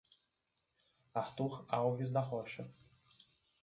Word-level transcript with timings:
Artur 1.13 1.63
Alves 1.69 2.11
da 2.11 2.21
Rocha 2.21 2.67